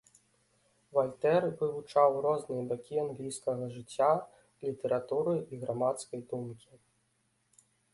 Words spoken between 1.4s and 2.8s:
вывучаў розныя